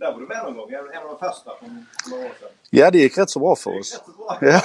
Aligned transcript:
Där 0.00 0.12
var 0.12 0.20
du 0.20 0.26
med 0.26 0.44
någon 0.44 0.56
gång, 0.56 0.72
en 0.72 1.02
av 1.02 1.18
de 1.18 1.18
första 1.18 1.50
för 1.56 1.66
några 2.10 2.24
år 2.26 2.30
sedan. 2.40 2.48
Ja, 2.70 2.90
det 2.90 2.98
gick 2.98 3.18
rätt 3.18 3.30
så 3.30 3.40
bra 3.40 3.56
för 3.56 3.78
oss. 3.78 4.02
Bra. 4.18 4.38
Ja. 4.40 4.60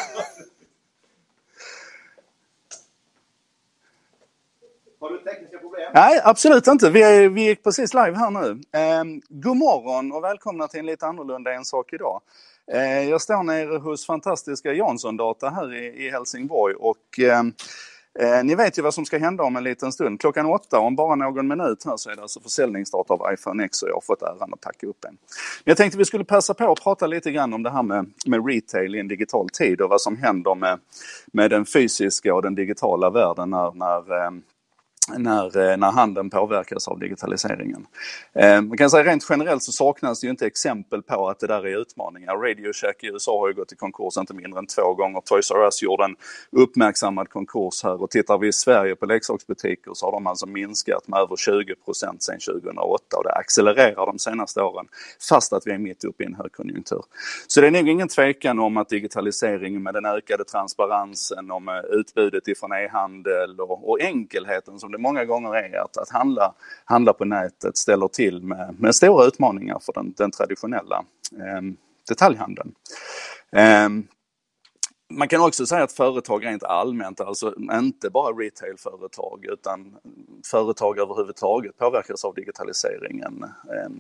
Har 5.00 5.09
du 5.09 5.17
tekniska 5.17 5.58
problem? 5.58 5.92
Nej, 5.93 6.21
absolut 6.24 6.67
inte. 6.67 6.90
Vi, 6.90 7.03
är, 7.03 7.29
vi 7.29 7.45
gick 7.45 7.63
precis 7.63 7.93
live 7.93 8.18
här 8.18 8.29
nu. 8.32 8.61
Eh, 8.79 9.03
god 9.29 9.57
morgon 9.57 10.11
och 10.11 10.23
välkomna 10.23 10.67
till 10.67 10.79
en 10.79 10.85
lite 10.85 11.05
annorlunda 11.05 11.54
en 11.54 11.65
sak 11.65 11.93
idag. 11.93 12.21
Eh, 12.71 13.09
jag 13.09 13.21
står 13.21 13.43
nere 13.43 13.77
hos 13.77 14.05
fantastiska 14.05 14.73
Jansson 14.73 15.17
Data 15.17 15.49
här 15.49 15.73
i, 15.73 16.05
i 16.05 16.11
Helsingborg 16.11 16.75
och 16.75 17.20
eh, 17.20 17.43
Eh, 18.20 18.43
ni 18.43 18.55
vet 18.55 18.77
ju 18.77 18.82
vad 18.82 18.93
som 18.93 19.05
ska 19.05 19.18
hända 19.18 19.43
om 19.43 19.55
en 19.55 19.63
liten 19.63 19.91
stund. 19.91 20.20
Klockan 20.20 20.45
åtta, 20.45 20.79
om 20.79 20.95
bara 20.95 21.16
någon 21.16 21.48
minut 21.48 21.86
här, 21.86 21.98
så 21.98 22.09
är 22.09 22.16
det 22.16 22.21
alltså 22.21 22.39
försäljningsstart 22.39 23.09
av 23.09 23.34
iPhone 23.34 23.66
X 23.66 23.81
och 23.81 23.89
jag 23.89 23.93
har 23.93 24.02
fått 24.02 24.21
äran 24.21 24.54
att 24.54 24.61
packa 24.61 24.88
upp 24.88 25.05
en. 25.05 25.12
Men 25.12 25.72
jag 25.72 25.77
tänkte 25.77 25.98
vi 25.98 26.05
skulle 26.05 26.23
passa 26.23 26.53
på 26.53 26.72
att 26.72 26.84
prata 26.84 27.08
lite 27.08 27.31
grann 27.31 27.53
om 27.53 27.63
det 27.63 27.70
här 27.70 27.84
med, 27.84 28.12
med 28.25 28.48
retail 28.48 28.95
i 28.95 28.99
en 28.99 29.08
digital 29.08 29.49
tid 29.49 29.81
och 29.81 29.89
vad 29.89 30.02
som 30.02 30.17
händer 30.17 30.55
med, 30.55 30.80
med 31.34 31.52
den 31.52 31.66
fysiska 31.66 32.36
och 32.36 32.41
den 32.41 32.55
digitala 32.55 33.09
världen 33.09 33.49
när, 33.49 33.72
när 33.72 34.25
eh, 34.25 34.31
när, 35.18 35.72
eh, 35.72 35.77
när 35.77 35.91
handeln 35.91 36.30
påverkas 36.30 36.88
av 36.88 37.00
digitaliseringen. 37.00 37.88
Eh, 38.34 38.62
man 38.62 38.77
kan 38.77 38.90
säga 38.90 39.04
rent 39.04 39.26
generellt 39.30 39.64
så 39.64 39.72
saknas 39.72 40.22
det 40.22 40.28
ju 40.28 40.31
inte 40.31 40.45
exempel 40.45 41.02
på 41.02 41.30
att 41.30 41.40
det 41.40 41.48
där 41.48 41.68
är 41.68 41.81
utmaningar. 41.81 42.36
Radio 42.36 42.73
Shack 42.73 43.04
i 43.04 43.08
USA 43.08 43.40
har 43.40 43.48
ju 43.48 43.54
gått 43.54 43.72
i 43.72 43.76
konkurs 43.76 44.18
inte 44.18 44.34
mindre 44.34 44.59
än 44.59 44.68
två 44.68 44.94
gånger. 44.94 45.22
Toys 45.22 45.52
R 45.52 45.66
Us 45.66 45.84
gjorde 45.84 46.04
en 46.04 46.16
uppmärksammad 46.52 47.30
konkurs 47.30 47.84
här 47.84 48.02
och 48.02 48.12
tittar 48.12 48.38
vi 48.38 48.48
i 48.48 48.54
Sverige 48.54 48.95
på 48.95 49.05
leksaksbutiker 49.05 49.91
så 49.94 50.05
har 50.05 50.12
de 50.12 50.28
alltså 50.28 50.45
minskat 50.45 51.08
med 51.08 51.20
över 51.20 51.36
20 51.36 51.76
procent 51.76 52.23
sedan 52.23 52.40
2008 52.40 53.17
och 53.17 53.23
det 53.23 53.34
accelererar 53.34 54.06
de 54.06 54.20
senaste 54.20 54.62
åren 54.62 54.86
fast 55.30 55.53
att 55.53 55.67
vi 55.67 55.72
är 55.72 55.78
mitt 55.78 56.03
uppe 56.03 56.23
i 56.23 56.26
en 56.26 56.36
högkonjunktur. 56.36 57.02
Så 57.47 57.62
det 57.62 57.67
är 57.67 57.72
nog 57.72 57.90
ingen 57.90 58.08
tvekan 58.08 58.59
om 58.59 58.78
att 58.78 58.90
digitaliseringen 58.90 59.84
med 59.84 59.94
den 59.94 60.06
ökade 60.06 60.44
transparensen 60.44 61.52
och 61.52 61.62
med 61.62 61.86
utbudet 61.86 62.47
ifrån 62.47 62.72
e-handel 62.72 63.59
och, 63.59 63.90
och 63.90 64.02
enkelheten 64.02 64.80
som 64.80 64.94
det 64.95 65.01
många 65.01 65.25
gånger 65.25 65.55
är 65.55 65.83
att, 65.83 65.97
att 65.97 66.09
handla, 66.09 66.53
handla 66.85 67.13
på 67.13 67.25
nätet 67.25 67.77
ställer 67.77 68.07
till 68.07 68.43
med, 68.43 68.75
med 68.79 68.95
stora 68.95 69.25
utmaningar 69.25 69.79
för 69.81 69.93
den, 69.93 70.13
den 70.17 70.31
traditionella 70.31 71.03
eh, 71.31 71.61
detaljhandeln. 72.07 72.71
Eh, 73.51 73.89
man 75.09 75.28
kan 75.28 75.42
också 75.42 75.66
säga 75.66 75.84
att 75.84 75.92
företag 75.92 76.45
rent 76.45 76.64
allmänt, 76.64 77.22
alltså 77.22 77.53
inte 77.72 78.09
bara 78.09 78.31
retailföretag 78.31 79.45
utan 79.45 79.95
företag 80.52 81.00
överhuvudtaget 81.00 81.78
påverkas 81.78 82.25
av 82.25 82.34
digitaliseringen. 82.34 83.44
Eh, 83.44 83.92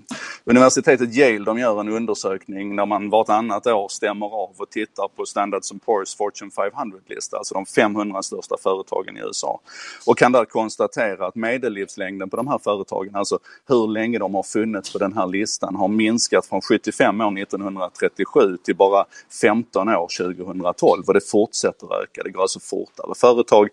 universitetet 0.45 1.15
Yale 1.15 1.45
de 1.45 1.59
gör 1.59 1.79
en 1.79 1.89
undersökning 1.89 2.75
där 2.75 2.85
man 2.85 3.09
vartannat 3.09 3.67
år 3.67 3.87
stämmer 3.87 4.25
av 4.25 4.55
och 4.57 4.69
tittar 4.69 5.07
på 5.07 5.25
Standard 5.25 5.61
Poor's 5.61 6.17
Fortune 6.17 6.51
500-lista, 6.51 7.37
alltså 7.37 7.53
de 7.53 7.65
500 7.65 8.23
största 8.23 8.55
företagen 8.63 9.17
i 9.17 9.19
USA. 9.19 9.59
Och 10.05 10.17
kan 10.17 10.31
där 10.31 10.45
konstatera 10.45 11.27
att 11.27 11.35
medellivslängden 11.35 12.29
på 12.29 12.37
de 12.37 12.47
här 12.47 12.57
företagen, 12.57 13.15
alltså 13.15 13.39
hur 13.67 13.87
länge 13.87 14.19
de 14.19 14.35
har 14.35 14.43
funnits 14.43 14.93
på 14.93 14.97
den 14.97 15.13
här 15.13 15.27
listan, 15.27 15.75
har 15.75 15.87
minskat 15.87 16.45
från 16.45 16.61
75 16.61 17.21
år 17.21 17.39
1937 17.39 18.57
till 18.57 18.75
bara 18.75 19.05
15 19.41 19.89
år 19.89 20.07
2012 20.17 20.94
och 21.07 21.13
det 21.13 21.21
fortsätter 21.21 22.01
öka. 22.01 22.23
Det 22.23 22.29
går 22.29 22.41
alltså 22.41 22.59
fortare. 22.59 23.15
Företag 23.15 23.69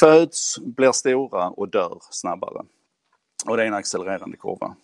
föds, 0.00 0.58
blir 0.58 0.92
stora 0.92 1.48
och 1.48 1.68
dör 1.68 1.98
snabbare. 2.10 2.64
Och 3.46 3.56
det 3.56 3.62
är 3.62 3.66
en 3.66 3.74
accelererande 3.74 4.36
kurva. 4.36 4.76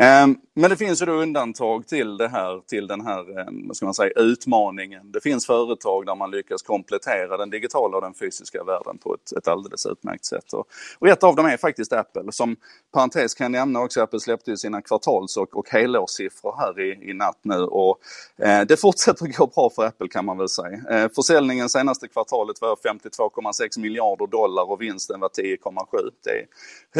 Ehm, 0.00 0.36
men 0.54 0.70
det 0.70 0.76
finns 0.76 1.02
ju 1.02 1.06
då 1.06 1.12
undantag 1.12 1.86
till 1.86 2.16
det 2.16 2.28
här, 2.28 2.60
till 2.66 2.86
den 2.86 3.00
här 3.00 3.40
ehm, 3.40 3.66
vad 3.66 3.76
ska 3.76 3.86
man 3.86 3.94
säga, 3.94 4.10
utmaningen. 4.16 5.12
Det 5.12 5.20
finns 5.20 5.46
företag 5.46 6.06
där 6.06 6.14
man 6.14 6.30
lyckas 6.30 6.62
komplettera 6.62 7.36
den 7.36 7.50
digitala 7.50 7.96
och 7.96 8.02
den 8.02 8.14
fysiska 8.14 8.64
världen 8.64 8.98
på 8.98 9.14
ett, 9.14 9.32
ett 9.38 9.48
alldeles 9.48 9.86
utmärkt 9.86 10.24
sätt. 10.24 10.52
Och, 10.52 10.66
och 10.98 11.08
ett 11.08 11.24
av 11.24 11.36
dem 11.36 11.46
är 11.46 11.56
faktiskt 11.56 11.92
Apple. 11.92 12.32
Som 12.32 12.56
parentes 12.94 13.34
kan 13.34 13.44
jag 13.44 13.50
nämna 13.50 13.80
också 13.80 14.02
Apple 14.02 14.20
släppte 14.20 14.50
ju 14.50 14.56
sina 14.56 14.82
kvartals 14.82 15.36
och, 15.36 15.56
och 15.56 15.70
helårssiffror 15.70 16.54
här 16.58 16.80
i, 16.80 17.10
i 17.10 17.14
natt 17.14 17.40
nu. 17.42 17.58
Och, 17.58 17.98
eh, 18.38 18.60
det 18.60 18.76
fortsätter 18.76 19.26
gå 19.26 19.46
bra 19.46 19.70
för 19.74 19.86
Apple 19.86 20.08
kan 20.08 20.24
man 20.24 20.38
väl 20.38 20.48
säga. 20.48 20.80
Eh, 20.90 21.10
försäljningen 21.14 21.68
senaste 21.68 22.08
kvartalet 22.08 22.60
var 22.60 22.76
52,6 22.76 23.80
miljarder 23.80 24.26
dollar 24.26 24.70
och 24.70 24.82
vinsten 24.82 25.20
var 25.20 25.28
10,7. 25.28 26.10
Det 26.24 26.30
är 26.30 26.46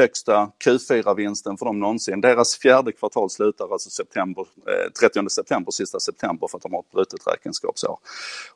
högsta 0.01 0.51
Q4-vinsten 0.65 1.56
för 1.56 1.67
dem 1.67 1.81
någonsin. 1.81 2.21
Deras 2.21 2.59
fjärde 2.59 2.88
kvartal 2.93 3.31
slutar 3.31 3.72
alltså 3.72 3.91
september, 3.91 4.47
eh, 4.66 4.93
30 5.00 5.28
september, 5.28 5.72
sista 5.72 6.00
september 6.00 6.49
för 6.49 6.59
att 6.59 6.62
de 6.62 6.72
har 6.72 6.81
ett 6.81 6.91
brutet 6.91 7.26
räkenskapsår. 7.26 7.99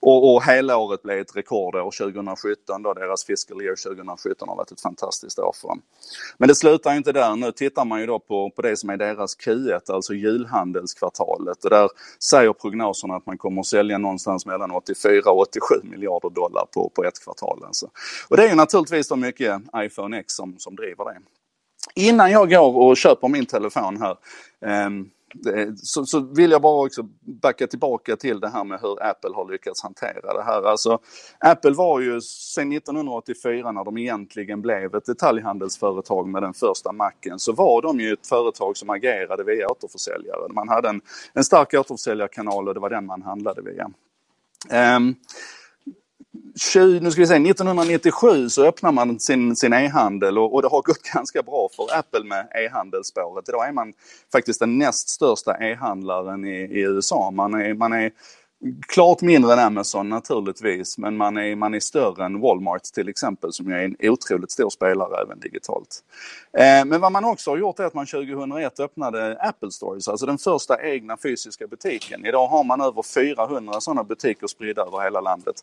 Och, 0.00 0.34
och 0.34 0.44
hela 0.44 0.76
året 0.76 1.02
blev 1.02 1.18
ett 1.18 1.36
rekordår 1.36 1.90
2017 1.90 2.82
då 2.82 2.94
deras 2.94 3.24
fiscal 3.24 3.62
year 3.62 3.76
2017 3.76 4.48
har 4.48 4.56
varit 4.56 4.70
ett 4.70 4.80
fantastiskt 4.80 5.38
år 5.38 5.54
för 5.60 5.68
dem. 5.68 5.82
Men 6.38 6.48
det 6.48 6.54
slutar 6.54 6.94
inte 6.94 7.12
där. 7.12 7.36
Nu 7.36 7.52
tittar 7.52 7.84
man 7.84 8.00
ju 8.00 8.06
då 8.06 8.18
på, 8.18 8.50
på 8.50 8.62
det 8.62 8.76
som 8.76 8.90
är 8.90 8.96
deras 8.96 9.38
Q1, 9.38 9.92
alltså 9.92 10.14
julhandelskvartalet 10.14 11.64
och 11.64 11.70
där 11.70 11.88
säger 12.18 12.52
prognoserna 12.52 13.16
att 13.16 13.26
man 13.26 13.38
kommer 13.38 13.60
att 13.60 13.66
sälja 13.66 13.98
någonstans 13.98 14.46
mellan 14.46 14.70
84 14.70 15.30
och 15.30 15.40
87 15.40 15.62
miljarder 15.82 16.30
dollar 16.30 16.66
på, 16.74 16.90
på 16.94 17.04
ett 17.04 17.24
kvartal. 17.24 17.64
Alltså. 17.66 17.90
Och 18.28 18.36
det 18.36 18.44
är 18.44 18.48
ju 18.48 18.54
naturligtvis 18.54 19.08
då 19.08 19.16
mycket 19.16 19.62
iPhone 19.76 20.18
X 20.18 20.34
som, 20.34 20.58
som 20.58 20.76
driver 20.76 21.04
det. 21.04 21.20
Innan 21.94 22.30
jag 22.30 22.50
går 22.50 22.76
och 22.76 22.96
köper 22.96 23.28
min 23.28 23.46
telefon 23.46 24.02
här 24.02 24.16
ehm, 24.66 25.10
så, 25.82 26.06
så, 26.06 26.20
vill 26.20 26.50
jag 26.50 26.62
bara 26.62 26.86
också 26.86 27.02
backa 27.20 27.66
tillbaka 27.66 28.16
till 28.16 28.40
det 28.40 28.48
här 28.48 28.64
med 28.64 28.80
hur 28.80 29.02
Apple 29.02 29.30
har 29.34 29.52
lyckats 29.52 29.82
hantera 29.82 30.34
det 30.34 30.42
här. 30.42 30.62
Alltså, 30.62 30.98
Apple 31.38 31.70
var 31.70 32.00
ju 32.00 32.20
sedan 32.20 32.72
1984 32.72 33.72
när 33.72 33.84
de 33.84 33.98
egentligen 33.98 34.62
blev 34.62 34.94
ett 34.94 35.06
detaljhandelsföretag 35.06 36.28
med 36.28 36.42
den 36.42 36.54
första 36.54 36.92
macken 36.92 37.38
så 37.38 37.52
var 37.52 37.82
de 37.82 38.00
ju 38.00 38.12
ett 38.12 38.26
företag 38.26 38.76
som 38.76 38.90
agerade 38.90 39.44
via 39.44 39.68
återförsäljare. 39.68 40.52
Man 40.52 40.68
hade 40.68 40.88
en, 40.88 41.00
en 41.32 41.44
stark 41.44 41.74
återförsäljarkanal 41.74 42.68
och 42.68 42.74
det 42.74 42.80
var 42.80 42.90
den 42.90 43.06
man 43.06 43.22
handlade 43.22 43.62
via. 43.62 43.90
Um, 44.96 45.16
20, 46.56 47.00
nu 47.00 47.10
ska 47.10 47.20
vi 47.20 47.26
säga, 47.26 47.50
1997 47.50 48.48
så 48.48 48.64
öppnar 48.64 48.92
man 48.92 49.20
sin, 49.20 49.56
sin 49.56 49.72
e-handel 49.72 50.38
och, 50.38 50.54
och, 50.54 50.62
det 50.62 50.68
har 50.68 50.82
gått 50.82 51.02
ganska 51.14 51.42
bra 51.42 51.68
för 51.76 51.98
Apple 51.98 52.24
med 52.24 52.48
e-handelsspåret. 52.54 53.48
Idag 53.48 53.68
är 53.68 53.72
man 53.72 53.92
faktiskt 54.32 54.60
den 54.60 54.78
näst 54.78 55.08
största 55.08 55.56
e-handlaren 55.60 56.44
i, 56.44 56.56
i 56.56 56.80
USA. 56.80 57.30
Man 57.30 57.54
är, 57.54 57.74
man 57.74 57.92
är 57.92 58.10
Klart 58.88 59.22
mindre 59.22 59.52
än 59.52 59.58
Amazon 59.58 60.08
naturligtvis, 60.08 60.98
men 60.98 61.16
man 61.16 61.36
är, 61.36 61.56
man 61.56 61.74
är 61.74 61.80
större 61.80 62.24
än 62.24 62.40
Walmart 62.40 62.82
till 62.82 63.08
exempel 63.08 63.52
som 63.52 63.72
är 63.72 63.78
en 63.78 63.96
otroligt 64.00 64.50
stor 64.50 64.70
spelare 64.70 65.22
även 65.22 65.40
digitalt. 65.40 66.04
Eh, 66.52 66.84
men 66.84 67.00
vad 67.00 67.12
man 67.12 67.24
också 67.24 67.50
har 67.50 67.58
gjort 67.58 67.78
är 67.78 67.84
att 67.84 67.94
man 67.94 68.06
2001 68.06 68.80
öppnade 68.80 69.36
Apple 69.40 69.70
Stores, 69.70 70.08
alltså 70.08 70.26
den 70.26 70.38
första 70.38 70.82
egna 70.82 71.16
fysiska 71.16 71.66
butiken. 71.66 72.26
Idag 72.26 72.46
har 72.46 72.64
man 72.64 72.80
över 72.80 73.02
400 73.02 73.80
sådana 73.80 74.04
butiker 74.04 74.46
spridda 74.46 74.82
över 74.82 75.00
hela 75.00 75.20
landet. 75.20 75.56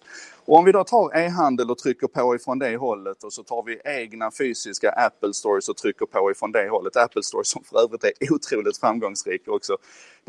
Och 0.45 0.57
om 0.57 0.65
vi 0.65 0.71
då 0.71 0.83
tar 0.83 1.17
e-handel 1.17 1.71
och 1.71 1.77
trycker 1.77 2.07
på 2.07 2.35
ifrån 2.35 2.59
det 2.59 2.77
hållet 2.77 3.23
och 3.23 3.33
så 3.33 3.43
tar 3.43 3.63
vi 3.63 3.79
egna 3.85 4.31
fysiska 4.31 4.89
Apple 4.89 5.33
Stores 5.33 5.69
och 5.69 5.77
trycker 5.77 6.05
på 6.05 6.31
ifrån 6.31 6.51
det 6.51 6.69
hållet. 6.69 6.97
Apple 6.97 7.23
Stores 7.23 7.49
som 7.49 7.63
för 7.63 7.83
övrigt 7.83 8.03
är 8.03 8.33
otroligt 8.33 8.77
framgångsrika 8.77 9.51
också. 9.51 9.77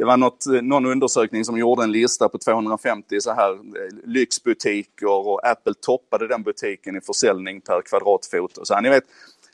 Det 0.00 0.06
var 0.06 0.16
något, 0.16 0.46
eh, 0.46 0.62
någon 0.62 0.86
undersökning 0.86 1.44
som 1.44 1.58
gjorde 1.58 1.82
en 1.82 1.92
lista 1.92 2.28
på 2.28 2.38
250 2.38 3.20
så 3.20 3.32
här 3.32 3.52
eh, 3.52 3.58
lyxbutiker 4.04 5.06
och 5.08 5.46
Apple 5.46 5.74
toppade 5.80 6.28
den 6.28 6.42
butiken 6.42 6.96
i 6.96 7.00
försäljning 7.00 7.60
per 7.60 7.82
kvadratfot. 7.82 8.58
Och 8.58 8.66
så 8.66 8.74
här, 8.74 8.82
ni 8.82 8.88
vet, 8.88 9.04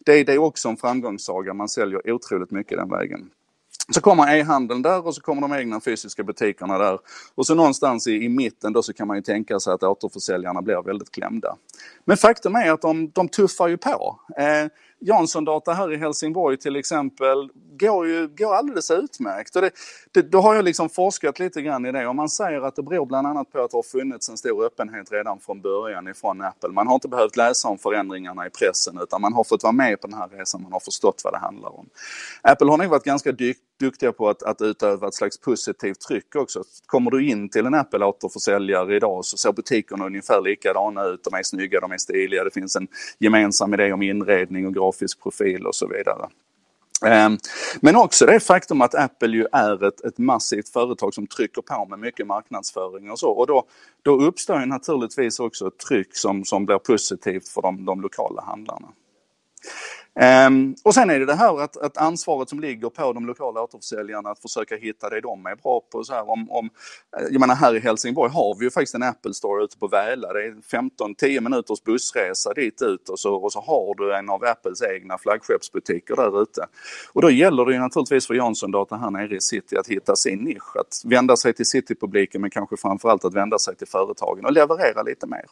det, 0.04 0.24
det 0.24 0.32
är 0.32 0.38
också 0.38 0.68
en 0.68 0.76
framgångssaga. 0.76 1.54
Man 1.54 1.68
säljer 1.68 2.10
otroligt 2.10 2.50
mycket 2.50 2.78
den 2.78 2.88
vägen. 2.88 3.30
Så 3.90 4.00
kommer 4.00 4.36
e-handeln 4.36 4.82
där 4.82 5.06
och 5.06 5.14
så 5.14 5.20
kommer 5.20 5.42
de 5.42 5.52
egna 5.52 5.80
fysiska 5.80 6.24
butikerna 6.24 6.78
där. 6.78 6.98
Och 7.34 7.46
så 7.46 7.54
någonstans 7.54 8.06
i, 8.06 8.12
i 8.12 8.28
mitten 8.28 8.72
då 8.72 8.82
så 8.82 8.92
kan 8.92 9.06
man 9.06 9.16
ju 9.16 9.22
tänka 9.22 9.60
sig 9.60 9.72
att 9.72 9.82
återförsäljarna 9.82 10.62
blir 10.62 10.82
väldigt 10.82 11.10
klämda. 11.10 11.56
Men 12.04 12.16
faktum 12.16 12.54
är 12.54 12.72
att 12.72 12.82
de, 12.82 13.10
de 13.10 13.28
tuffar 13.28 13.68
ju 13.68 13.76
på. 13.76 14.20
Eh, 14.38 14.70
Jansson 15.00 15.44
Data 15.44 15.72
här 15.72 15.92
i 15.92 15.96
Helsingborg 15.96 16.56
till 16.56 16.76
exempel 16.76 17.50
går 17.78 18.06
ju 18.06 18.28
går 18.28 18.54
alldeles 18.54 18.90
utmärkt. 18.90 19.56
Och 19.56 19.62
det, 19.62 19.70
det, 20.12 20.22
då 20.22 20.40
har 20.40 20.54
jag 20.54 20.64
liksom 20.64 20.88
forskat 20.88 21.38
lite 21.38 21.62
grann 21.62 21.86
i 21.86 21.92
det 21.92 22.06
och 22.06 22.14
man 22.14 22.28
säger 22.28 22.60
att 22.60 22.76
det 22.76 22.82
beror 22.82 23.06
bland 23.06 23.26
annat 23.26 23.52
på 23.52 23.64
att 23.64 23.70
det 23.70 23.76
har 23.76 23.82
funnits 23.82 24.28
en 24.28 24.36
stor 24.36 24.64
öppenhet 24.64 25.12
redan 25.12 25.40
från 25.40 25.60
början 25.60 26.08
ifrån 26.08 26.42
Apple. 26.42 26.70
Man 26.70 26.86
har 26.86 26.94
inte 26.94 27.08
behövt 27.08 27.36
läsa 27.36 27.68
om 27.68 27.78
förändringarna 27.78 28.46
i 28.46 28.50
pressen 28.50 28.98
utan 29.02 29.20
man 29.20 29.32
har 29.32 29.44
fått 29.44 29.62
vara 29.62 29.72
med 29.72 30.00
på 30.00 30.06
den 30.06 30.18
här 30.18 30.28
resan, 30.28 30.62
man 30.62 30.72
har 30.72 30.80
förstått 30.80 31.20
vad 31.24 31.32
det 31.32 31.38
handlar 31.38 31.78
om. 31.78 31.88
Apple 32.42 32.70
har 32.70 32.78
nog 32.78 32.86
varit 32.86 33.04
ganska 33.04 33.32
duktiga 33.80 34.12
på 34.12 34.28
att, 34.28 34.42
att 34.42 34.62
utöva 34.62 35.08
ett 35.08 35.14
slags 35.14 35.40
positivt 35.40 36.00
tryck 36.00 36.36
också. 36.36 36.62
Kommer 36.86 37.10
du 37.10 37.28
in 37.28 37.48
till 37.48 37.66
en 37.66 37.74
Apple 37.74 38.04
återförsäljare 38.04 38.96
idag 38.96 39.24
så 39.24 39.36
ser 39.36 39.52
butikerna 39.52 40.06
ungefär 40.06 40.40
likadana 40.40 41.04
ut. 41.04 41.24
De 41.24 41.34
är 41.34 41.42
snygga, 41.42 41.80
de 41.80 41.92
är 41.92 41.98
stiliga, 41.98 42.44
det 42.44 42.50
finns 42.50 42.76
en 42.76 42.88
gemensam 43.18 43.74
idé 43.74 43.92
om 43.92 44.02
inredning 44.02 44.66
och 44.66 44.74
grafisk 44.74 45.22
profil 45.22 45.66
och 45.66 45.74
så 45.74 45.88
vidare. 45.88 46.28
Ehm, 47.04 47.38
men 47.80 47.96
också 47.96 48.26
det 48.26 48.40
faktum 48.40 48.82
att 48.82 48.94
Apple 48.94 49.36
ju 49.36 49.46
är 49.52 49.84
ett, 49.84 50.04
ett 50.04 50.18
massivt 50.18 50.68
företag 50.68 51.14
som 51.14 51.26
trycker 51.26 51.62
på 51.62 51.86
med 51.86 51.98
mycket 51.98 52.26
marknadsföring 52.26 53.10
och 53.10 53.18
så. 53.18 53.30
Och 53.30 53.46
då, 53.46 53.64
då 54.02 54.20
uppstår 54.20 54.60
ju 54.60 54.66
naturligtvis 54.66 55.40
också 55.40 55.66
ett 55.66 55.78
tryck 55.78 56.16
som, 56.16 56.44
som 56.44 56.66
blir 56.66 56.78
positivt 56.78 57.48
för 57.48 57.62
de, 57.62 57.84
de 57.84 58.00
lokala 58.00 58.42
handlarna. 58.42 58.88
Um, 60.20 60.74
och 60.84 60.94
sen 60.94 61.10
är 61.10 61.18
det 61.18 61.26
det 61.26 61.34
här 61.34 61.60
att, 61.60 61.76
att, 61.76 61.96
ansvaret 61.96 62.48
som 62.48 62.60
ligger 62.60 62.88
på 62.88 63.12
de 63.12 63.26
lokala 63.26 63.62
återförsäljarna 63.62 64.30
att 64.30 64.38
försöka 64.38 64.76
hitta 64.76 65.10
det 65.10 65.20
de 65.20 65.46
är 65.46 65.56
bra 65.56 65.80
på. 65.92 66.04
Så 66.04 66.12
här, 66.12 66.30
om, 66.30 66.50
om, 66.50 66.70
eh, 67.16 67.26
jag 67.30 67.40
menar 67.40 67.54
här 67.54 67.76
i 67.76 67.78
Helsingborg 67.78 68.32
har 68.32 68.56
vi 68.58 68.64
ju 68.64 68.70
faktiskt 68.70 68.94
en 68.94 69.02
Apple 69.02 69.34
Store 69.34 69.64
ute 69.64 69.78
på 69.78 69.88
Väla. 69.88 70.32
Det 70.32 70.44
är 70.44 70.52
15-10 70.52 71.40
minuters 71.40 71.82
bussresa 71.82 72.52
dit 72.54 72.82
ut 72.82 73.08
och 73.08 73.18
så, 73.18 73.34
och 73.34 73.52
så 73.52 73.60
har 73.60 73.94
du 73.94 74.16
en 74.16 74.30
av 74.30 74.44
Apples 74.44 74.82
egna 74.82 75.18
flaggskeppsbutiker 75.18 76.16
där 76.16 76.42
ute. 76.42 76.66
Och 77.12 77.22
då 77.22 77.30
gäller 77.30 77.64
det 77.64 77.72
ju 77.72 77.78
naturligtvis 77.78 78.26
för 78.26 78.34
Jansson 78.34 78.70
Data 78.70 78.96
här 78.96 79.10
nere 79.10 79.36
i 79.36 79.40
city 79.40 79.76
att 79.76 79.88
hitta 79.88 80.16
sin 80.16 80.38
nisch. 80.38 80.76
Att 80.76 81.02
vända 81.04 81.36
sig 81.36 81.52
till 81.52 81.66
citypubliken 81.66 82.40
men 82.40 82.50
kanske 82.50 82.76
framförallt 82.76 83.24
att 83.24 83.34
vända 83.34 83.58
sig 83.58 83.76
till 83.76 83.88
företagen 83.88 84.44
och 84.44 84.52
leverera 84.52 85.02
lite 85.02 85.26
mer. 85.26 85.44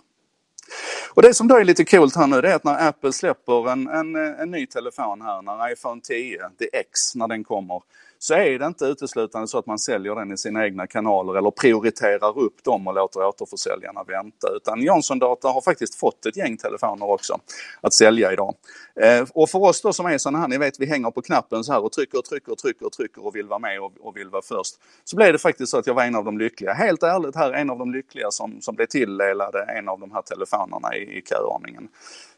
Och 1.14 1.22
det 1.22 1.34
som 1.34 1.48
då 1.48 1.56
är 1.56 1.64
lite 1.64 1.84
coolt 1.84 2.16
här 2.16 2.26
nu 2.26 2.40
det 2.40 2.50
är 2.50 2.54
att 2.54 2.64
när 2.64 2.88
Apple 2.88 3.12
släpper 3.12 3.70
en, 3.70 3.88
en, 3.88 4.16
en 4.16 4.50
ny 4.50 4.66
telefon 4.66 5.22
här, 5.22 5.42
när 5.42 5.72
iPhone 5.72 6.00
10, 6.00 6.38
the 6.58 6.76
X, 6.78 7.14
när 7.14 7.28
den 7.28 7.44
kommer, 7.44 7.82
så 8.26 8.34
är 8.34 8.58
det 8.58 8.66
inte 8.66 8.84
uteslutande 8.84 9.48
så 9.48 9.58
att 9.58 9.66
man 9.66 9.78
säljer 9.78 10.14
den 10.14 10.32
i 10.32 10.36
sina 10.36 10.64
egna 10.64 10.86
kanaler 10.86 11.38
eller 11.38 11.50
prioriterar 11.50 12.38
upp 12.38 12.64
dem 12.64 12.86
och 12.86 12.94
låter 12.94 13.26
återförsäljarna 13.26 14.04
vänta. 14.04 14.48
Utan 14.56 14.82
Johnson 14.82 15.18
Data 15.18 15.48
har 15.48 15.60
faktiskt 15.60 15.94
fått 15.94 16.26
ett 16.26 16.36
gäng 16.36 16.56
telefoner 16.56 17.10
också 17.10 17.38
att 17.80 17.92
sälja 17.92 18.32
idag. 18.32 18.54
Eh, 19.00 19.26
och 19.34 19.50
för 19.50 19.58
oss 19.58 19.82
då 19.82 19.92
som 19.92 20.06
är 20.06 20.18
sådana 20.18 20.38
här, 20.38 20.48
ni 20.48 20.58
vet 20.58 20.80
vi 20.80 20.86
hänger 20.86 21.10
på 21.10 21.22
knappen 21.22 21.64
så 21.64 21.72
här 21.72 21.84
och 21.84 21.92
trycker 21.92 22.18
och 22.18 22.24
trycker 22.24 22.52
och 22.52 22.58
trycker 22.58 22.86
och 22.86 22.92
trycker 22.92 23.26
och 23.26 23.36
vill 23.36 23.46
vara 23.46 23.58
med 23.58 23.80
och, 23.80 23.92
och 24.00 24.16
vill 24.16 24.28
vara 24.28 24.42
först. 24.42 24.74
Så 25.04 25.16
blev 25.16 25.32
det 25.32 25.38
faktiskt 25.38 25.70
så 25.70 25.78
att 25.78 25.86
jag 25.86 25.94
var 25.94 26.04
en 26.04 26.14
av 26.14 26.24
de 26.24 26.38
lyckliga. 26.38 26.72
Helt 26.72 27.02
ärligt 27.02 27.36
här, 27.36 27.52
en 27.52 27.70
av 27.70 27.78
de 27.78 27.92
lyckliga 27.92 28.30
som, 28.30 28.60
som 28.60 28.74
blev 28.74 28.86
tilldelade 28.86 29.62
en 29.62 29.88
av 29.88 30.00
de 30.00 30.12
här 30.12 30.22
telefonerna 30.22 30.96
i, 30.96 31.18
i 31.18 31.22
köordningen. 31.22 31.88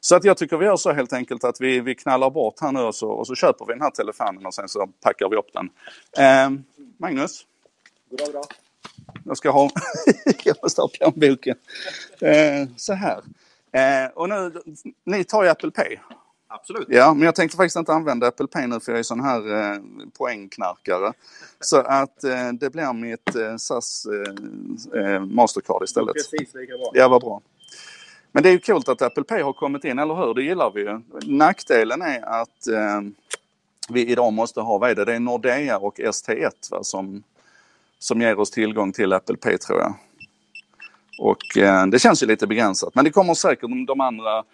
Så 0.00 0.16
att 0.16 0.24
jag 0.24 0.36
tycker 0.36 0.56
vi 0.56 0.64
gör 0.64 0.76
så 0.76 0.92
helt 0.92 1.12
enkelt 1.12 1.44
att 1.44 1.60
vi, 1.60 1.80
vi 1.80 1.94
knallar 1.94 2.30
bort 2.30 2.60
här 2.60 2.72
nu 2.72 2.80
och 2.80 2.94
så, 2.94 3.08
och 3.08 3.26
så 3.26 3.34
köper 3.34 3.66
vi 3.66 3.72
den 3.72 3.82
här 3.82 3.90
telefonen 3.90 4.46
och 4.46 4.54
sen 4.54 4.68
så 4.68 4.86
packar 4.86 5.28
vi 5.28 5.36
upp 5.36 5.52
den. 5.52 5.68
Eh, 6.18 6.50
Magnus? 6.98 7.46
Goddag, 8.10 8.26
goddag. 8.26 8.46
Jag 9.24 9.36
ska 9.36 9.50
ha, 9.50 9.70
jag 10.44 10.56
måste 10.62 10.80
ha 10.80 10.88
plånboken. 10.88 11.56
Eh, 12.20 12.68
så 12.76 12.92
här. 12.92 13.22
Eh, 13.72 14.10
och 14.14 14.28
nu, 14.28 14.52
ni 15.04 15.24
tar 15.24 15.42
ju 15.42 15.48
Apple 15.48 15.70
Pay. 15.70 15.98
Absolut. 16.48 16.86
Ja, 16.88 17.14
men 17.14 17.22
jag 17.22 17.34
tänkte 17.34 17.56
faktiskt 17.56 17.76
inte 17.76 17.92
använda 17.92 18.26
Apple 18.26 18.46
Pay 18.46 18.66
nu 18.66 18.80
för 18.80 18.92
jag 18.92 18.98
är 18.98 19.02
sån 19.02 19.20
här 19.20 19.72
eh, 19.72 19.80
poängknarkare. 20.18 21.12
Så 21.60 21.76
att 21.76 22.24
eh, 22.24 22.52
det 22.52 22.70
blir 22.70 22.92
mitt 22.92 23.34
eh, 23.34 23.56
SAS 23.56 24.06
eh, 24.94 25.00
eh 25.00 25.20
Mastercard 25.20 25.84
istället. 25.84 26.14
Precis 26.14 26.54
lika 26.54 26.76
bra. 26.76 26.90
Ja, 26.94 27.08
vad 27.08 27.20
bra. 27.20 27.40
Men 28.32 28.42
det 28.42 28.48
är 28.48 28.52
ju 28.52 28.58
coolt 28.58 28.88
att 28.88 29.02
Apple 29.02 29.24
Pay 29.24 29.42
har 29.42 29.52
kommit 29.52 29.84
in, 29.84 29.98
eller 29.98 30.14
hur? 30.14 30.34
Det 30.34 30.42
gillar 30.42 30.70
vi 30.74 30.80
ju. 30.80 31.00
Nackdelen 31.24 32.02
är 32.02 32.40
att 32.40 32.66
eh, 32.66 33.00
vi 33.88 34.06
idag 34.06 34.32
måste 34.32 34.60
ha, 34.60 34.78
vad 34.78 34.90
är 34.90 34.94
det, 34.94 35.04
det 35.04 35.14
är 35.14 35.20
Nordea 35.20 35.78
och 35.78 35.98
ST1 35.98 36.70
va, 36.70 36.84
som, 36.84 37.22
som 37.98 38.20
ger 38.20 38.38
oss 38.38 38.50
tillgång 38.50 38.92
till 38.92 39.12
Apple 39.12 39.36
Pay 39.36 39.58
tror 39.58 39.80
jag. 39.80 39.94
Och 41.18 41.58
eh, 41.58 41.86
det 41.86 41.98
känns 41.98 42.22
ju 42.22 42.26
lite 42.26 42.46
begränsat, 42.46 42.94
men 42.94 43.04
det 43.04 43.10
kommer 43.10 43.34
säkert 43.34 43.70
de 43.86 44.00
andra 44.00 44.44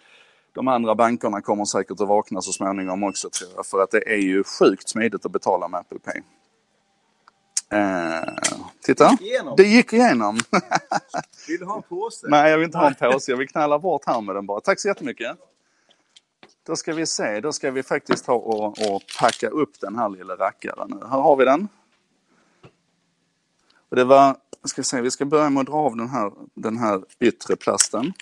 de 0.53 0.67
andra 0.67 0.95
bankerna 0.95 1.41
kommer 1.41 1.65
säkert 1.65 2.01
att 2.01 2.07
vakna 2.07 2.41
så 2.41 2.51
småningom 2.51 3.03
också 3.03 3.29
tror 3.29 3.51
jag. 3.55 3.65
För 3.65 3.83
att 3.83 3.91
det 3.91 4.13
är 4.13 4.21
ju 4.21 4.43
sjukt 4.43 4.89
smidigt 4.89 5.25
att 5.25 5.31
betala 5.31 5.67
med 5.67 5.79
Apple 5.79 5.99
Pay. 5.99 6.21
Eh, 7.79 8.33
titta, 8.81 9.17
det 9.57 9.63
gick 9.63 9.93
igenom. 9.93 10.39
Vill 11.47 11.59
du 11.59 11.65
ha 11.65 11.75
en 11.75 11.81
påse? 11.81 12.27
Nej, 12.29 12.51
jag 12.51 12.57
vill 12.57 12.65
inte 12.65 12.77
ha 12.77 12.87
en 12.87 12.95
påse. 12.95 13.31
Jag 13.31 13.37
vill 13.37 13.47
knalla 13.47 13.79
bort 13.79 14.01
här 14.05 14.21
med 14.21 14.35
den 14.35 14.45
bara. 14.45 14.61
Tack 14.61 14.79
så 14.79 14.87
jättemycket. 14.87 15.37
Då 16.65 16.75
ska 16.75 16.93
vi 16.93 17.05
se, 17.05 17.39
då 17.39 17.53
ska 17.53 17.71
vi 17.71 17.83
faktiskt 17.83 18.25
ta 18.25 18.33
och, 18.33 18.65
och 18.65 19.03
packa 19.19 19.47
upp 19.47 19.79
den 19.79 19.95
här 19.95 20.09
lilla 20.09 20.35
rackaren 20.35 20.87
nu. 20.89 21.07
Här 21.07 21.21
har 21.21 21.35
vi 21.35 21.45
den. 21.45 21.67
Och 23.89 23.95
det 23.95 24.03
var, 24.03 24.35
ska 24.63 24.83
se, 24.83 25.01
vi 25.01 25.11
ska 25.11 25.25
börja 25.25 25.49
med 25.49 25.61
att 25.61 25.67
dra 25.67 25.75
av 25.75 25.97
den 25.97 26.09
här, 26.09 26.31
den 26.53 26.77
här 26.77 27.03
yttre 27.19 27.55
plasten. 27.55 28.13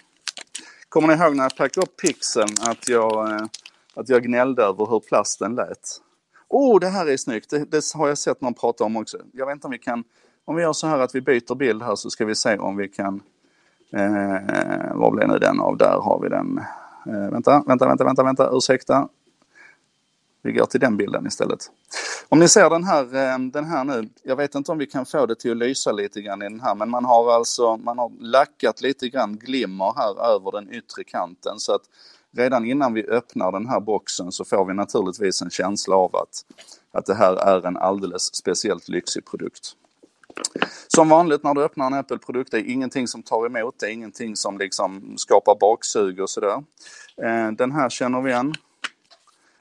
Kommer 0.90 1.08
ni 1.08 1.24
ihåg 1.24 1.36
när 1.36 1.44
jag 1.44 1.56
packade 1.58 1.86
upp 1.86 1.98
pixeln 1.98 2.50
att 2.62 2.90
jag, 2.90 3.32
eh, 3.32 3.46
att 3.94 4.10
jag 4.10 4.24
gnällde 4.24 4.64
över 4.64 4.86
hur 4.86 5.00
plasten 5.00 5.56
lät? 5.56 6.02
Oh, 6.48 6.80
det 6.80 6.90
här 6.90 7.06
är 7.06 7.18
snyggt. 7.18 7.50
Det, 7.50 7.72
det, 7.72 7.94
har 7.96 8.08
jag 8.08 8.18
sett 8.18 8.42
någon 8.42 8.54
prata 8.54 8.84
om 8.84 8.98
också. 8.98 9.18
Jag 9.34 9.46
vet 9.46 9.54
inte 9.54 9.68
om 9.68 9.72
vi 9.72 9.80
kan... 9.80 10.04
Om 10.46 10.56
vi 10.56 10.62
gör 10.62 10.74
så 10.74 10.88
här 10.88 11.00
att 11.00 11.16
vi 11.16 11.22
byter 11.22 11.56
bild 11.56 11.84
här 11.84 11.96
så 11.96 12.10
ska 12.10 12.26
vi 12.26 12.36
se 12.36 12.58
om 12.58 12.78
vi 12.78 12.88
kan... 12.88 13.22
Eh, 13.94 14.96
vad 14.96 15.14
blev 15.14 15.28
nu 15.28 15.40
den 15.40 15.60
av? 15.60 15.78
Där 15.78 16.00
har 16.02 16.20
vi 16.24 16.30
den. 16.30 16.60
Eh, 17.06 17.32
vänta, 17.32 17.64
vänta, 17.68 17.88
vänta, 17.88 18.04
vänta, 18.04 18.24
vänta, 18.24 18.50
ursäkta. 18.54 19.08
Vi 20.42 20.52
går 20.52 20.66
till 20.66 20.80
den 20.80 20.98
bilden 20.98 21.28
istället. 21.28 21.72
Om 22.30 22.40
ni 22.40 22.48
ser 22.48 22.70
den 22.70 22.84
här, 22.84 23.04
eh, 23.04 23.40
den 23.40 23.66
här 23.66 23.84
nu, 23.84 24.10
jag 24.24 24.36
vet 24.36 24.56
inte 24.56 24.72
om 24.72 24.78
vi 24.78 24.86
kan 24.86 25.06
få 25.06 25.26
det 25.26 25.36
till 25.36 25.52
att 25.52 25.58
lysa 25.58 25.92
lite 25.92 26.22
grann 26.22 26.42
i 26.42 26.46
den 26.46 26.60
här, 26.60 26.76
men 26.76 26.90
man 26.90 27.06
har 27.06 27.34
alltså 27.34 27.78
man 27.78 27.98
har 27.98 28.12
lackat 28.20 28.82
lite 28.82 29.10
grann 29.10 29.38
glimmer 29.38 29.94
här 29.98 30.36
över 30.36 30.52
den 30.52 30.74
yttre 30.74 31.04
kanten 31.04 31.60
så 31.60 31.76
att 31.76 31.82
redan 32.32 32.66
innan 32.66 32.94
vi 32.94 33.08
öppnar 33.08 33.52
den 33.52 33.68
här 33.68 33.80
boxen 33.80 34.32
så 34.32 34.46
får 34.46 34.66
vi 34.66 34.74
naturligtvis 34.74 35.42
en 35.42 35.50
känsla 35.50 35.96
av 35.96 36.16
att, 36.16 36.46
att 36.92 37.06
det 37.06 37.16
här 37.16 37.36
är 37.36 37.68
en 37.68 37.78
alldeles 37.78 38.36
speciellt 38.36 38.90
lyxig 38.90 39.26
produkt. 39.26 39.76
Som 40.88 41.10
vanligt 41.10 41.44
när 41.44 41.54
du 41.54 41.64
öppnar 41.64 41.88
en 41.88 41.94
Apple-produkt, 41.94 42.52
det 42.52 42.58
är 42.58 42.72
ingenting 42.72 43.08
som 43.08 43.24
tar 43.24 43.46
emot, 43.46 43.80
det 43.80 43.86
är 43.86 43.92
ingenting 43.92 44.36
som 44.36 44.58
liksom 44.58 45.14
skapar 45.18 45.56
baksug 45.60 46.20
och 46.20 46.30
sådär. 46.30 46.64
Eh, 47.24 47.52
den 47.52 47.72
här 47.72 47.90
känner 47.90 48.22
vi 48.22 48.32
igen. 48.32 48.54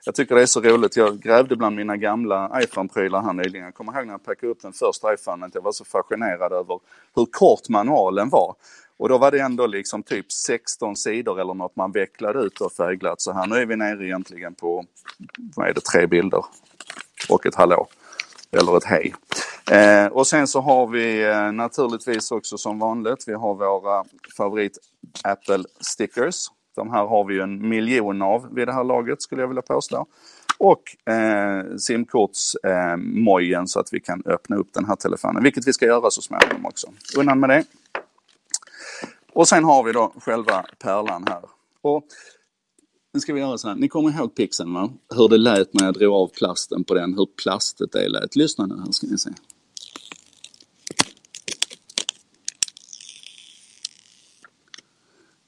Jag 0.04 0.14
tycker 0.14 0.34
det 0.34 0.42
är 0.42 0.46
så 0.46 0.60
roligt. 0.60 0.96
Jag 0.96 1.20
grävde 1.20 1.56
bland 1.56 1.76
mina 1.76 1.96
gamla 1.96 2.60
iPhone-prylar 2.62 3.22
här 3.22 3.32
nyligen. 3.32 3.64
Jag 3.64 3.74
kommer 3.74 3.92
ihåg 3.92 4.06
när 4.06 4.14
jag 4.14 4.24
packade 4.24 4.52
upp 4.52 4.62
den 4.62 4.72
första 4.72 5.14
iPhonen. 5.14 5.50
Jag 5.54 5.62
var 5.62 5.72
så 5.72 5.84
fascinerad 5.84 6.52
över 6.52 6.80
hur 7.14 7.26
kort 7.26 7.68
manualen 7.68 8.28
var. 8.28 8.54
Och 8.96 9.08
då 9.08 9.18
var 9.18 9.30
det 9.30 9.40
ändå 9.40 9.66
liksom 9.66 10.02
typ 10.02 10.32
16 10.32 10.96
sidor 10.96 11.40
eller 11.40 11.54
något 11.54 11.76
man 11.76 11.92
vecklade 11.92 12.38
ut 12.38 12.60
och 12.60 12.72
färgglatt. 12.72 13.20
Så 13.20 13.32
här 13.32 13.46
nu 13.46 13.56
är 13.56 13.66
vi 13.66 13.76
nere 13.76 14.06
egentligen 14.06 14.54
på, 14.54 14.84
vad 15.56 15.68
är 15.68 15.74
det, 15.74 15.80
tre 15.80 16.06
bilder 16.06 16.44
och 17.28 17.46
ett 17.46 17.54
hallå. 17.54 17.86
Eller 18.50 18.76
ett 18.76 18.84
hej. 18.84 19.14
Eh, 19.70 20.06
och 20.06 20.26
sen 20.26 20.46
så 20.46 20.60
har 20.60 20.86
vi 20.86 21.24
eh, 21.24 21.52
naturligtvis 21.52 22.30
också 22.30 22.58
som 22.58 22.78
vanligt, 22.78 23.24
vi 23.26 23.32
har 23.32 23.54
våra 23.54 24.04
favorit 24.36 24.78
Apple 25.24 25.64
stickers. 25.80 26.46
De 26.76 26.90
här 26.90 27.06
har 27.06 27.24
vi 27.24 27.34
ju 27.34 27.40
en 27.40 27.68
miljon 27.68 28.22
av 28.22 28.54
vid 28.54 28.68
det 28.68 28.72
här 28.72 28.84
laget 28.84 29.22
skulle 29.22 29.42
jag 29.42 29.48
vilja 29.48 29.62
påstå. 29.62 30.06
Och 30.58 31.12
eh, 31.12 31.76
simkortsmojen 31.76 33.60
eh, 33.60 33.66
så 33.66 33.80
att 33.80 33.88
vi 33.92 34.00
kan 34.00 34.22
öppna 34.26 34.56
upp 34.56 34.72
den 34.72 34.84
här 34.84 34.96
telefonen, 34.96 35.42
vilket 35.42 35.68
vi 35.68 35.72
ska 35.72 35.86
göra 35.86 36.10
så 36.10 36.22
småningom 36.22 36.66
också. 36.66 36.86
Undan 37.16 37.40
med 37.40 37.50
det. 37.50 37.64
Och 39.32 39.48
sen 39.48 39.64
har 39.64 39.84
vi 39.84 39.92
då 39.92 40.12
själva 40.20 40.64
pärlan 40.78 41.24
här. 41.28 41.42
Och 41.82 42.04
nu 43.14 43.20
ska 43.20 43.34
vi 43.34 43.40
göra 43.40 43.58
så 43.58 43.68
här. 43.68 43.74
Ni 43.74 43.88
kommer 43.88 44.10
ihåg 44.10 44.34
pixeln 44.34 44.74
va? 44.74 44.90
Hur 45.14 45.28
det 45.28 45.38
lät 45.38 45.74
när 45.74 45.84
jag 45.84 45.94
drog 45.94 46.14
av 46.14 46.28
plasten 46.28 46.84
på 46.84 46.94
den, 46.94 47.14
hur 47.14 47.28
plastigt 47.42 47.92
det 47.92 48.08
lät. 48.08 48.36
Lyssna 48.36 48.66
nu 48.66 48.76
här 48.78 48.92
ska 48.92 49.06
ni 49.06 49.18
se. 49.18 49.30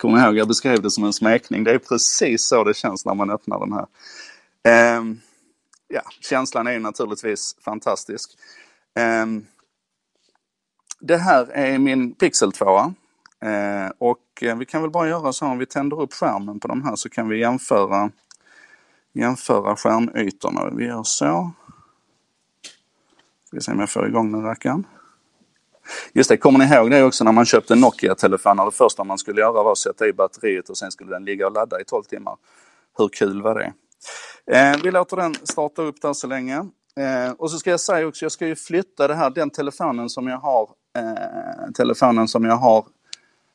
Kommer 0.03 0.27
ihåg, 0.27 0.37
jag 0.37 0.49
beskrev 0.49 0.83
det 0.83 0.91
som 0.91 1.05
en 1.05 1.13
smekning. 1.13 1.65
Det 1.65 1.71
är 1.71 1.79
precis 1.79 2.45
så 2.45 2.65
det 2.65 2.75
känns 2.75 3.05
när 3.05 3.15
man 3.15 3.31
öppnar 3.31 3.61
den 3.61 3.73
här. 3.73 4.99
Um, 4.99 5.21
ja, 5.89 6.03
känslan 6.21 6.67
är 6.67 6.79
naturligtvis 6.79 7.57
fantastisk. 7.65 8.31
Um, 9.23 9.47
det 11.01 11.17
här 11.17 11.47
är 11.47 11.79
min 11.79 12.15
Pixel 12.15 12.53
2. 12.53 12.79
Ehm, 13.41 13.85
eh, 13.85 13.91
och 13.99 14.19
vi 14.59 14.67
kan 14.67 14.83
väl 14.83 14.91
bara 14.91 15.09
göra 15.09 15.33
så 15.33 15.47
om 15.47 15.59
vi 15.59 15.67
tänder 15.67 16.01
upp 16.01 16.13
skärmen 16.13 16.61
på 16.61 16.69
de 16.69 16.83
här 16.83 16.97
så 16.97 17.09
kan 17.09 17.29
vi 17.29 17.41
jämföra, 17.41 18.11
jämföra 19.13 19.77
skärmytorna. 19.77 20.71
Vi 20.71 20.85
gör 20.85 21.03
så. 21.03 21.51
Ska 23.45 23.57
vi 23.57 23.61
se 23.61 23.73
om 23.73 23.81
jag 23.81 23.91
får 23.91 24.09
igång 24.09 24.33
den 24.33 24.43
rackaren. 24.43 24.85
Just 26.15 26.29
det, 26.29 26.37
kommer 26.37 26.59
ni 26.59 26.75
ihåg 26.75 26.91
det 26.91 27.03
också 27.03 27.25
när 27.25 27.33
man 27.33 27.45
köpte 27.45 27.75
Nokia-telefoner? 27.75 28.65
Det 28.65 28.71
första 28.71 29.05
man 29.05 29.19
skulle 29.19 29.41
göra 29.41 29.63
var 29.63 29.73
att 29.73 29.79
sätta 29.79 30.07
i 30.07 30.13
batteriet 30.13 30.69
och 30.69 30.77
sen 30.77 30.91
skulle 30.91 31.11
den 31.11 31.25
ligga 31.25 31.47
och 31.47 31.53
ladda 31.53 31.81
i 31.81 31.85
12 31.85 32.03
timmar. 32.03 32.37
Hur 32.99 33.09
kul 33.09 33.43
var 33.43 33.55
det? 33.55 33.73
Eh, 34.57 34.77
vi 34.85 34.91
låter 34.91 35.17
den 35.17 35.35
starta 35.35 35.83
upp 35.83 36.03
där 36.03 36.13
så 36.13 36.27
länge. 36.27 36.57
Eh, 36.97 37.33
och 37.39 37.51
så 37.51 37.59
ska 37.59 37.71
jag 37.71 37.81
säga 37.81 38.07
också, 38.07 38.25
jag 38.25 38.33
ska 38.33 38.47
ju 38.47 38.57
flytta 38.57 39.09
det 39.09 39.15
här, 39.15 39.31
den 39.31 39.51
telefonen 39.51 40.09
som 40.09 40.29
jag 40.29 40.39
har, 40.39 40.71
eh, 40.99 41.71
telefonen 41.75 42.29
som 42.29 42.45
jag 42.45 42.57
har 42.57 42.85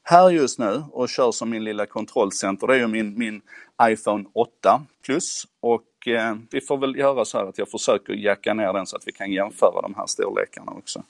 här 0.04 0.30
just 0.30 0.60
nu 0.60 0.84
och 0.92 1.10
kör 1.10 1.32
som 1.32 1.50
min 1.50 1.64
lilla 1.64 1.86
kontrollcenter. 1.86 2.68
Det 2.68 2.76
är 2.76 2.80
ju 2.80 2.88
min, 2.88 3.18
min 3.18 3.42
iPhone 3.82 4.26
8 4.34 4.82
Plus 5.06 5.48
och 5.60 6.08
eh, 6.08 6.36
vi 6.52 6.62
får 6.62 6.78
väl 6.78 6.96
göra 6.96 7.26
så 7.26 7.38
här 7.38 7.46
att 7.46 7.58
jag 7.58 7.70
försöker 7.70 8.14
jacka 8.14 8.54
ner 8.54 8.74
den 8.74 8.86
så 8.86 8.96
att 8.96 9.04
vi 9.08 9.12
kan 9.12 9.32
jämföra 9.32 9.82
de 9.82 9.96
här 9.96 10.06
storlekarna 10.06 10.72
också. 10.72 11.04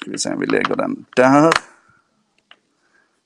Ska 0.00 0.10
vi 0.10 0.18
se 0.18 0.32
om 0.32 0.40
vi 0.40 0.46
lägger 0.46 0.76
den 0.76 1.04
där. 1.16 1.52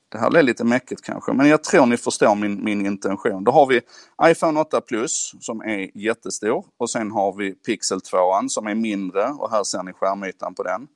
Det 0.09 0.17
här 0.17 0.29
blev 0.29 0.43
lite 0.43 0.63
mäckigt 0.63 1.01
kanske, 1.01 1.33
men 1.33 1.47
jag 1.47 1.63
tror 1.63 1.85
ni 1.85 1.97
förstår 1.97 2.35
min, 2.35 2.63
min 2.63 2.85
intention. 2.85 3.43
Då 3.43 3.51
har 3.51 3.65
vi 3.67 3.81
iPhone 4.23 4.59
8 4.59 4.81
Plus 4.81 5.35
som 5.39 5.61
är 5.61 5.97
jättestor 5.97 6.65
och 6.77 6.89
sen 6.89 7.11
har 7.11 7.33
vi 7.33 7.51
Pixel 7.51 8.01
2 8.01 8.17
som 8.47 8.67
är 8.67 8.75
mindre 8.75 9.27
och 9.27 9.51
här 9.51 9.63
ser 9.63 9.83
ni 9.83 9.93
skärmytan 9.93 10.55
på 10.55 10.63
den. 10.63 10.87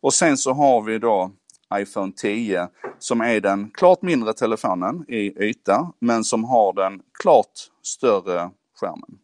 Och 0.00 0.14
sen 0.14 0.36
så 0.36 0.52
har 0.52 0.82
vi 0.82 0.98
då 0.98 1.30
iPhone 1.74 2.12
10 2.16 2.68
som 2.98 3.20
är 3.20 3.40
den 3.40 3.70
klart 3.70 4.02
mindre 4.02 4.32
telefonen 4.32 5.04
i 5.08 5.44
yta 5.44 5.92
men 5.98 6.24
som 6.24 6.44
har 6.44 6.72
den 6.72 7.00
klart 7.22 7.70
större 7.82 8.50
skärmen. 8.80 9.18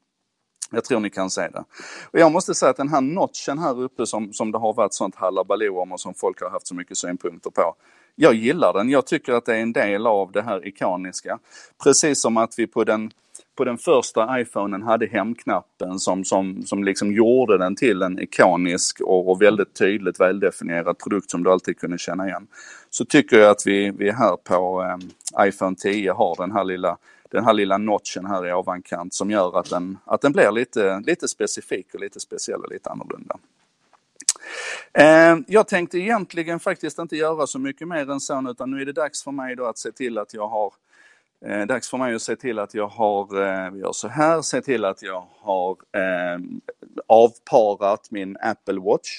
Jag 0.70 0.84
tror 0.84 1.00
ni 1.00 1.10
kan 1.10 1.30
se 1.30 1.48
det. 1.48 1.64
Och 2.10 2.18
jag 2.18 2.32
måste 2.32 2.54
säga 2.54 2.70
att 2.70 2.76
den 2.76 2.88
här 2.88 3.00
notchen 3.00 3.58
här 3.58 3.80
uppe 3.80 4.06
som, 4.06 4.32
som 4.32 4.52
det 4.52 4.58
har 4.58 4.72
varit 4.72 4.94
sånt 4.94 5.14
halabaloo 5.14 5.80
om 5.80 5.92
och 5.92 6.00
som 6.00 6.14
folk 6.14 6.40
har 6.40 6.50
haft 6.50 6.66
så 6.66 6.74
mycket 6.74 6.98
synpunkter 6.98 7.50
på. 7.50 7.74
Jag 8.20 8.34
gillar 8.34 8.72
den. 8.72 8.90
Jag 8.90 9.06
tycker 9.06 9.32
att 9.32 9.44
det 9.44 9.54
är 9.54 9.60
en 9.60 9.72
del 9.72 10.06
av 10.06 10.32
det 10.32 10.42
här 10.42 10.66
ikoniska. 10.66 11.38
Precis 11.84 12.20
som 12.20 12.36
att 12.36 12.58
vi 12.58 12.66
på 12.66 12.84
den, 12.84 13.10
på 13.56 13.64
den 13.64 13.78
första 13.78 14.40
iPhonen 14.40 14.82
hade 14.82 15.06
hemknappen 15.06 15.98
som, 15.98 16.24
som, 16.24 16.62
som 16.66 16.84
liksom 16.84 17.12
gjorde 17.12 17.58
den 17.58 17.76
till 17.76 18.02
en 18.02 18.20
ikonisk 18.20 19.00
och, 19.00 19.30
och 19.30 19.42
väldigt 19.42 19.74
tydligt 19.74 20.20
väldefinierad 20.20 20.98
produkt 20.98 21.30
som 21.30 21.44
du 21.44 21.50
alltid 21.50 21.78
kunde 21.78 21.98
känna 21.98 22.26
igen. 22.26 22.46
Så 22.90 23.04
tycker 23.04 23.38
jag 23.38 23.50
att 23.50 23.66
vi, 23.66 23.90
vi 23.90 24.10
här 24.10 24.36
på 24.36 24.82
eh, 24.82 25.46
iPhone 25.48 25.76
10 25.76 26.12
har 26.12 26.36
den 26.38 26.52
här 26.52 26.64
lilla 26.64 26.96
den 27.30 27.44
här 27.44 27.52
lilla 27.52 27.78
notchen 27.78 28.26
här 28.26 28.46
i 28.46 28.52
ovankant 28.52 29.14
som 29.14 29.30
gör 29.30 29.58
att 29.58 29.70
den, 29.70 29.98
att 30.04 30.20
den 30.20 30.32
blir 30.32 30.52
lite, 30.52 31.00
lite 31.06 31.28
specifik 31.28 31.94
och 31.94 32.00
lite 32.00 32.20
speciell 32.20 32.60
och 32.60 32.70
lite 32.70 32.90
annorlunda. 32.90 33.38
Eh, 34.92 35.36
jag 35.46 35.68
tänkte 35.68 35.98
egentligen 35.98 36.60
faktiskt 36.60 36.98
inte 36.98 37.16
göra 37.16 37.46
så 37.46 37.58
mycket 37.58 37.88
mer 37.88 38.10
än 38.10 38.20
så 38.20 38.50
utan 38.50 38.70
nu 38.70 38.80
är 38.80 38.86
det 38.86 38.92
dags 38.92 39.24
för 39.24 39.30
mig 39.30 39.56
då 39.56 39.66
att 39.66 39.78
se 39.78 39.92
till 39.92 40.18
att 40.18 40.34
jag 40.34 40.48
har 40.48 40.72
eh, 41.46 41.66
Dags 41.66 41.90
för 41.90 41.98
mig 41.98 42.14
att 42.14 42.22
se 42.22 42.36
till 42.36 42.58
att 42.58 42.74
jag 42.74 42.88
har, 42.88 43.22
eh, 43.22 43.70
vi 43.70 43.80
gör 43.80 43.92
så 43.92 44.08
här, 44.08 44.42
se 44.42 44.60
till 44.60 44.84
att 44.84 45.02
jag 45.02 45.26
har 45.40 45.70
eh, 45.70 46.38
avparat 47.06 48.10
min 48.10 48.36
Apple 48.40 48.80
Watch 48.80 49.10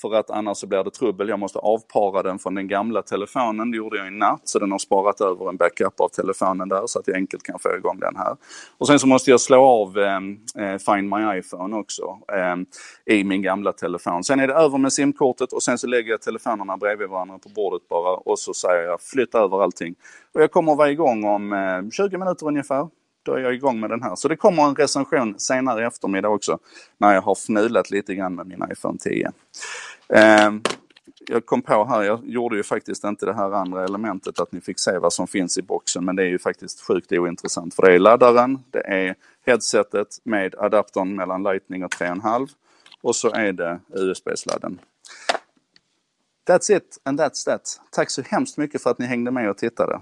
för 0.00 0.14
att 0.14 0.30
annars 0.30 0.56
så 0.58 0.66
blir 0.66 0.84
det 0.84 0.90
trubbel. 0.90 1.28
Jag 1.28 1.38
måste 1.38 1.58
avpara 1.58 2.22
den 2.22 2.38
från 2.38 2.54
den 2.54 2.68
gamla 2.68 3.02
telefonen. 3.02 3.70
Det 3.70 3.76
gjorde 3.76 3.98
jag 3.98 4.06
i 4.06 4.10
natt 4.10 4.40
så 4.44 4.58
den 4.58 4.72
har 4.72 4.78
sparat 4.78 5.20
över 5.20 5.48
en 5.48 5.56
backup 5.56 6.00
av 6.00 6.08
telefonen 6.08 6.68
där 6.68 6.82
så 6.86 6.98
att 6.98 7.08
jag 7.08 7.16
enkelt 7.16 7.42
kan 7.42 7.58
få 7.58 7.76
igång 7.76 7.98
den 8.00 8.16
här. 8.16 8.36
Och 8.78 8.86
sen 8.86 8.98
så 8.98 9.06
måste 9.06 9.30
jag 9.30 9.40
slå 9.40 9.64
av 9.64 9.98
ehm, 9.98 10.38
eh, 10.58 10.78
Find 10.78 11.08
My 11.08 11.38
iPhone 11.38 11.76
också 11.76 12.18
eh, 12.32 13.16
i 13.16 13.24
min 13.24 13.42
gamla 13.42 13.72
telefon. 13.72 14.24
Sen 14.24 14.40
är 14.40 14.46
det 14.48 14.54
över 14.54 14.78
med 14.78 14.92
simkortet 14.92 15.52
och 15.52 15.62
sen 15.62 15.78
så 15.78 15.86
lägger 15.86 16.10
jag 16.10 16.22
telefonerna 16.22 16.76
bredvid 16.76 17.08
varandra 17.08 17.38
på 17.38 17.48
bordet 17.48 17.88
bara 17.88 18.16
och 18.16 18.38
så 18.38 18.54
säger 18.54 18.82
jag 18.82 19.00
flytta 19.00 19.38
över 19.38 19.62
allting. 19.62 19.94
Och 20.34 20.42
jag 20.42 20.50
kommer 20.50 20.72
att 20.72 20.78
vara 20.78 20.90
igång 20.90 21.24
om 21.24 21.52
eh, 21.52 21.90
20 21.90 22.18
minuter 22.18 22.46
ungefär 22.46 22.88
då 23.22 23.34
är 23.34 23.38
jag 23.38 23.54
igång 23.54 23.80
med 23.80 23.90
den 23.90 24.02
här. 24.02 24.16
Så 24.16 24.28
det 24.28 24.36
kommer 24.36 24.62
en 24.62 24.74
recension 24.74 25.34
senare 25.38 25.82
i 25.82 25.84
eftermiddag 25.84 26.28
också 26.28 26.58
när 26.98 27.14
jag 27.14 27.22
har 27.22 27.34
fnulat 27.34 27.90
lite 27.90 28.14
grann 28.14 28.34
med 28.34 28.46
min 28.46 28.64
iPhone 28.72 28.98
10. 28.98 29.32
Eh, 30.08 30.50
jag 31.28 31.46
kom 31.46 31.62
på 31.62 31.84
här, 31.84 32.02
jag 32.02 32.20
gjorde 32.24 32.56
ju 32.56 32.62
faktiskt 32.62 33.04
inte 33.04 33.26
det 33.26 33.34
här 33.34 33.52
andra 33.52 33.84
elementet 33.84 34.40
att 34.40 34.52
ni 34.52 34.60
fick 34.60 34.78
se 34.78 34.98
vad 34.98 35.12
som 35.12 35.26
finns 35.26 35.58
i 35.58 35.62
boxen 35.62 36.04
men 36.04 36.16
det 36.16 36.22
är 36.22 36.26
ju 36.26 36.38
faktiskt 36.38 36.86
sjukt 36.86 37.12
ointressant 37.12 37.74
för 37.74 37.82
det 37.82 37.94
är 37.94 37.98
laddaren, 37.98 38.58
det 38.70 38.80
är 38.80 39.14
headsetet 39.46 40.08
med 40.22 40.54
adaptern 40.54 41.16
mellan 41.16 41.42
Lightning 41.42 41.84
och 41.84 41.94
3,5 41.94 42.48
och 43.02 43.16
så 43.16 43.30
är 43.30 43.52
det 43.52 43.80
USB-sladden. 43.88 44.78
That's 46.48 46.76
it 46.76 46.98
and 47.02 47.20
that's 47.20 47.44
that. 47.44 47.80
Tack 47.90 48.10
så 48.10 48.22
hemskt 48.22 48.56
mycket 48.56 48.82
för 48.82 48.90
att 48.90 48.98
ni 48.98 49.06
hängde 49.06 49.30
med 49.30 49.50
och 49.50 49.58
tittade. 49.58 50.00